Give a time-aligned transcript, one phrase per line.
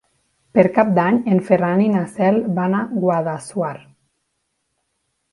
[0.59, 3.75] Per Cap d'Any en Ferran i na Cel van a Guadassuar.